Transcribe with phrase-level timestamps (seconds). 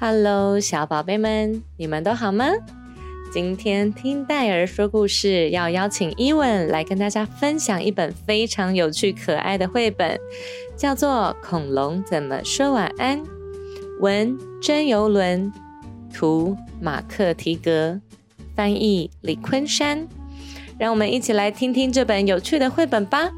[0.00, 2.46] ！Hello，小宝贝们，你们都好吗？
[3.30, 10.18] 今天听戴尔说故事，要邀请伊文来跟大家分享一本非常有趣可爱的绘本，
[10.74, 13.20] 叫做《恐龙怎么说晚安》。
[14.00, 15.52] 文真游轮，
[16.10, 18.00] 图马克提格，
[18.56, 20.08] 翻译李昆山。
[20.78, 23.30] 让我们一起来听听这本有趣的绘本吧。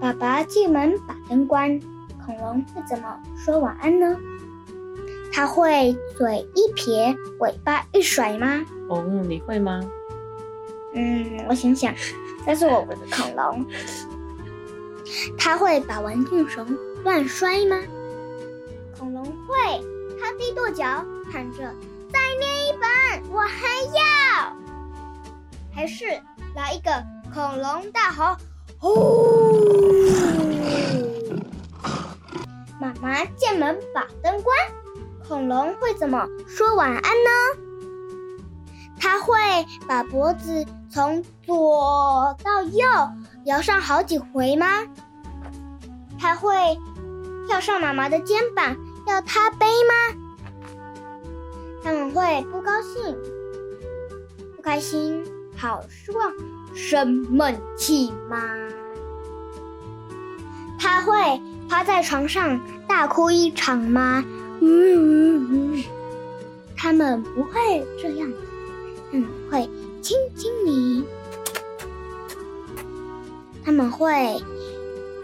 [0.00, 1.80] 爸爸进门把灯关，
[2.24, 4.16] 恐龙会怎么说晚安呢？
[5.32, 8.64] 它会嘴一撇，尾巴一甩吗？
[8.88, 9.80] 哦，你会吗？
[10.94, 11.94] 嗯，我想想，
[12.44, 13.66] 这是我们的恐龙。
[15.38, 16.66] 它会把玩具熊
[17.02, 17.80] 乱摔吗？
[18.98, 19.82] 恐龙会，
[20.20, 20.84] 它低跺脚，
[21.32, 21.74] 喊着
[22.12, 24.54] “再念一本，我还要”，
[25.74, 26.04] 还是
[26.54, 26.92] 来一个
[27.32, 28.36] 恐龙大吼
[28.78, 29.56] “呼”？
[32.78, 34.56] 妈妈进门把灯关，
[35.32, 37.30] 恐龙会怎么说晚安呢？
[39.00, 39.32] 它会
[39.88, 42.84] 把脖子从左到右
[43.46, 44.66] 摇上好几回吗？
[46.20, 46.52] 它会
[47.48, 49.94] 跳上妈妈的肩膀要她背吗？
[51.82, 53.16] 他们会不高兴、
[54.54, 55.24] 不开心、
[55.56, 56.30] 好失望、
[56.74, 58.38] 生闷气吗？
[60.78, 64.22] 他会趴在床上大哭一场吗？
[64.64, 65.84] 嗯嗯嗯，
[66.76, 67.52] 他们不会
[68.00, 68.36] 这样的。
[69.10, 69.68] 他们会
[70.00, 71.04] 亲亲你，
[73.64, 74.40] 他们会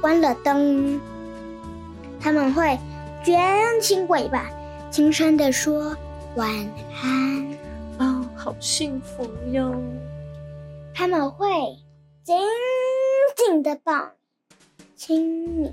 [0.00, 1.00] 关了灯，
[2.20, 2.76] 他们会
[3.24, 3.40] 卷
[3.80, 4.50] 起尾巴，
[4.90, 5.96] 轻声地说
[6.34, 6.50] 晚
[7.00, 7.46] 安。
[7.98, 9.74] 哦，好幸福哟！
[10.92, 11.46] 他们会
[12.24, 12.36] 紧
[13.36, 14.10] 紧地抱，
[14.96, 15.72] 亲你。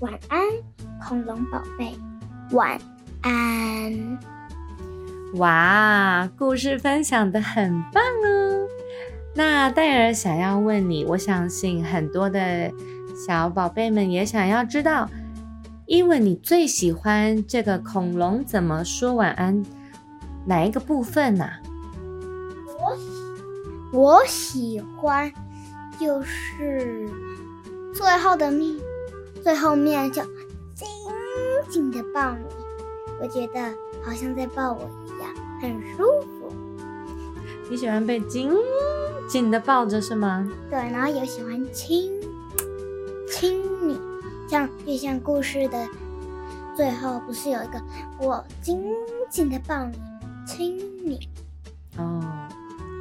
[0.00, 0.40] 晚安，
[1.02, 1.94] 恐龙宝贝，
[2.52, 2.78] 晚
[3.22, 4.18] 安。
[5.34, 8.66] 哇，故事分享的很棒哦！
[9.34, 12.72] 那戴尔想要问你，我相信很多的
[13.26, 15.08] 小宝贝们也想要知道，
[15.84, 19.62] 因为你最喜欢这个恐龙怎么说晚安
[20.46, 21.46] 哪一个部分呢、
[22.80, 23.02] 我喜
[23.92, 25.30] 我喜欢
[26.00, 27.10] 就是
[27.92, 28.74] 最后的面，
[29.42, 30.22] 最后面就
[30.76, 30.86] 紧
[31.70, 32.44] 紧的抱你，
[33.18, 33.60] 我觉得
[34.04, 36.52] 好像在抱我一样，很舒服。
[37.70, 38.52] 你喜欢被紧
[39.26, 40.46] 紧的抱着是吗？
[40.68, 42.12] 对，然后也喜欢亲
[43.26, 43.98] 亲你，
[44.46, 45.88] 像就像故事的
[46.76, 47.80] 最后，不是有一个
[48.20, 48.84] 我紧
[49.30, 49.98] 紧的抱你，
[50.46, 51.26] 亲你。
[51.96, 52.22] 哦，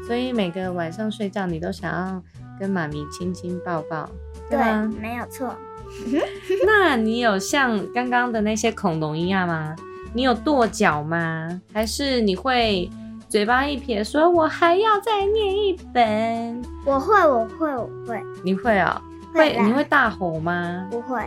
[0.07, 2.23] 所以每个晚上睡觉你都想要
[2.57, 4.09] 跟妈咪亲亲抱抱，
[4.49, 4.89] 对吗？
[4.97, 5.53] 没有错。
[6.65, 9.75] 那你有像刚刚的那些恐龙一样吗？
[10.13, 11.61] 你有跺脚吗？
[11.73, 12.89] 还是你会
[13.27, 18.21] 嘴巴一撇说“我还要再念一本我会，我会，我会，”？
[18.43, 19.01] 你会哦？
[19.33, 19.57] 会？
[19.61, 20.87] 你会大吼吗？
[20.89, 21.21] 不会，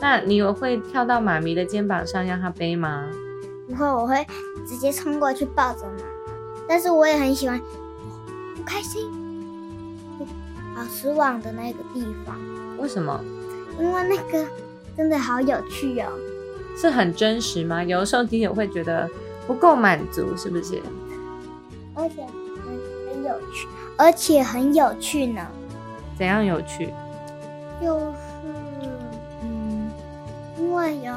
[0.00, 3.06] 那你有会跳到妈咪的肩膀上让她背吗？
[3.68, 4.26] 不会，我会
[4.66, 6.32] 直接冲过去抱着妈妈。
[6.68, 7.58] 但是我也很喜欢
[8.56, 9.10] 不开心、
[10.74, 12.36] 好失望的那个地方，
[12.76, 13.18] 为什么？
[13.78, 14.46] 因为那个
[14.96, 16.10] 真的好有趣哦。
[16.78, 17.82] 是很真实吗？
[17.82, 19.08] 有的时候你也会觉得
[19.46, 20.80] 不够满足，是不是？
[21.94, 23.66] 而且很很有趣，
[23.96, 25.46] 而且很有趣呢。
[26.18, 26.92] 怎样有趣？
[27.80, 28.88] 就是，
[29.42, 29.90] 嗯，
[30.58, 31.14] 因为有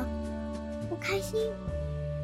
[0.90, 1.38] 不开心、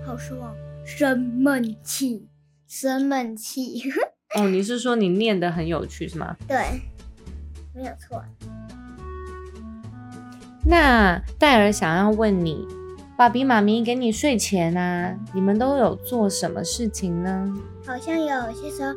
[0.05, 0.55] 好失望、
[0.85, 2.27] 生闷气、
[2.67, 3.83] 生闷气。
[4.35, 6.35] 哦，你是说你念的很有趣是吗？
[6.47, 6.81] 对，
[7.73, 8.23] 没有错。
[10.67, 12.67] 那戴尔想要问你，
[13.15, 17.53] 爸比妈咪给你睡前啊，你们都有做什么事情呢？
[17.85, 18.93] 好像有些时候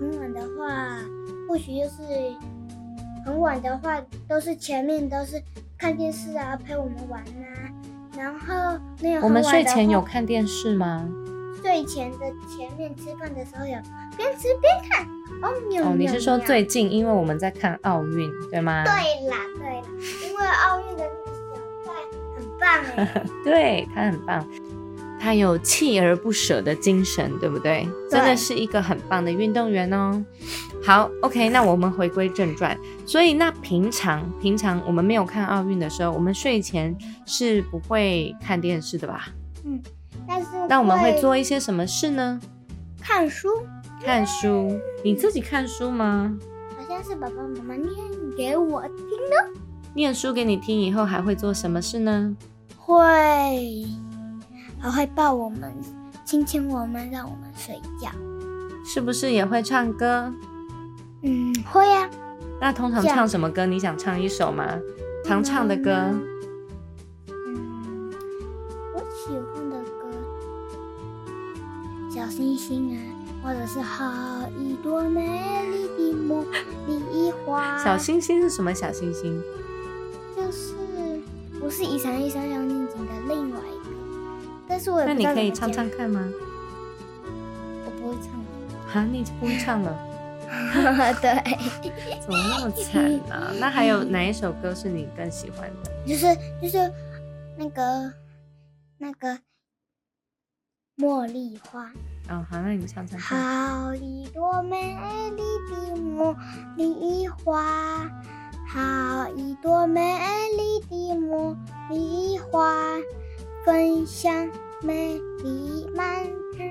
[0.00, 0.98] 很晚的话，
[1.48, 2.34] 或许就是
[3.24, 5.40] 很晚的话，都是前面都是
[5.78, 7.70] 看电视啊，陪我们玩啊。
[8.16, 11.08] 然后那有我们睡前有看电视吗？
[11.62, 12.18] 睡前的
[12.48, 13.78] 前面吃饭的时候有
[14.16, 15.06] 边吃边看。
[15.84, 18.84] 哦，你是说最近，因为我们在看奥运，对吗？
[18.84, 18.92] 对
[19.28, 19.86] 啦，对啦，
[20.28, 21.92] 因为奥运的小帅
[22.36, 24.46] 很棒哎， 对他很棒，
[25.20, 27.88] 他有锲而不舍的精神，对不对？
[28.10, 30.24] 真的是一个很棒的运动员哦。
[30.84, 32.76] 好，OK，那我们回归正传。
[33.06, 39.28] 所以，那平常平常我们没有看奥运的时候，我们睡前是不会看电视的吧？
[39.64, 39.80] 嗯，
[40.26, 42.40] 但是那我们会做一些什么事呢？
[43.00, 43.48] 看书，
[44.04, 44.78] 看书。
[45.04, 46.36] 你自己看书吗？
[46.76, 47.90] 好像是爸爸妈妈念
[48.36, 49.60] 给我听的。
[49.94, 52.36] 念书给你听以后，还会做什么事呢？
[52.76, 53.86] 会，
[54.80, 55.72] 还会抱我们，
[56.24, 58.10] 亲亲我们，让我们睡觉。
[58.84, 60.32] 是不是也会唱歌？
[61.22, 62.08] 嗯，会呀。
[62.60, 63.66] 那通常唱什么歌？
[63.66, 64.66] 你想唱一首吗？
[65.24, 65.92] 常唱的歌。
[67.28, 68.10] 嗯，
[68.94, 70.10] 我喜欢的歌，
[72.10, 72.98] 小星星啊，
[73.42, 75.20] 或者是好一朵美
[75.66, 76.44] 丽的茉
[76.86, 77.82] 莉花。
[77.82, 78.72] 小星星是什么？
[78.72, 79.42] 小星星？
[80.36, 80.74] 就是
[81.60, 83.90] 不是一闪一闪亮晶晶的另外一个，
[84.68, 86.26] 但是我那你可以唱唱看吗？
[87.84, 88.32] 我不会唱。
[88.94, 90.08] 啊，你不会唱了？
[91.20, 91.32] 对，
[92.20, 93.52] 怎么那么惨呢？
[93.58, 95.90] 那还有哪一首歌是你更喜欢的？
[96.06, 96.26] 就是
[96.60, 96.92] 就是
[97.56, 98.12] 那个
[98.98, 99.38] 那个
[100.98, 101.90] 茉莉花。
[102.28, 103.18] 哦，好，那你们唱唱。
[103.20, 104.96] 好一朵美
[105.30, 106.36] 丽的茉
[106.76, 108.08] 莉花，
[108.68, 110.00] 好一朵美
[110.56, 111.56] 丽的茉
[111.90, 112.74] 莉花，
[113.64, 114.48] 芬香
[114.82, 116.62] 美丽满枝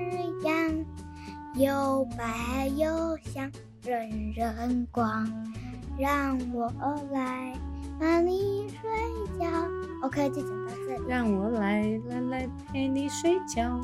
[0.42, 0.84] 桠，
[1.54, 3.50] 又白又香。
[3.84, 5.28] 人人光，
[5.98, 6.72] 让我
[7.10, 7.52] 来
[7.98, 8.88] 把你睡
[9.40, 9.50] 觉。
[10.02, 11.02] OK，就讲到这里。
[11.08, 13.80] 让我来来来陪你睡觉。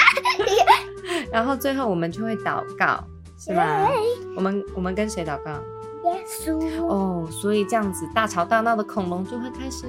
[1.32, 3.02] 然后最后我们就会祷告，
[3.38, 3.88] 是吗？
[4.36, 5.52] 我们我们跟谁祷告？
[6.04, 6.86] 耶稣。
[6.86, 9.86] 哦，所以这样子大吵大闹的恐龙就会开始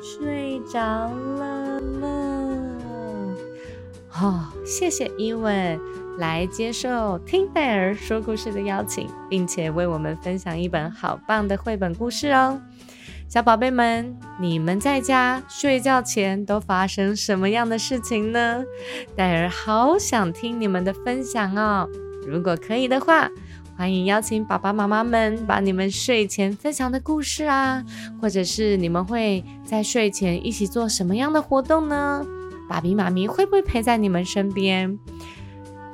[0.00, 2.76] 睡着了呢。
[4.08, 5.80] 好，谢谢伊文。
[6.18, 12.60] 来接受听戴尔说故事的邀请，并且为我们分享一本好棒的绘本故事哦，
[13.30, 18.60] 小宝贝们，你们在家睡觉前都发生什么样的事情呢？
[19.14, 21.88] 戴尔好想听你们的分享哦。
[22.26, 23.30] 如果可以的话，
[23.76, 27.84] 欢迎邀请爸爸妈妈们把你们睡前分享的故事啊，
[28.20, 32.26] 或者是你们会在睡前一起做什么样的活动呢？
[32.68, 34.98] 爸比妈咪会不会陪在你们身边？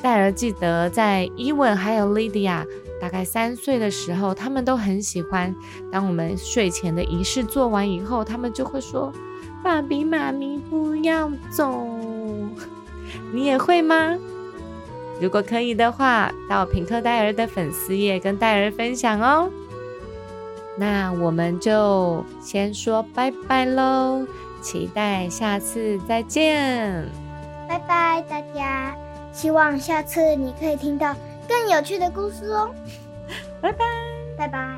[0.01, 2.65] 戴尔记得，在伊文还有莉迪亚
[3.01, 5.55] 大概三岁的时候，他们都很喜欢。
[5.91, 9.13] 当我们睡前的仪式做完以后，他们就会说
[9.63, 11.87] ：“爸比妈咪不要走。”
[13.33, 14.17] 你也会吗？
[15.21, 19.51] 如果可以的话，到品克戴尔的粉丝页跟戴尔分享哦。
[20.79, 24.27] 那我们就先说拜拜喽，
[24.61, 27.09] 期待下次再见。
[27.67, 28.95] 拜拜，大家。
[29.33, 31.15] 希望下次你可以听到
[31.47, 32.75] 更有趣的故事哦，
[33.61, 33.85] 拜拜，
[34.37, 34.76] 拜拜。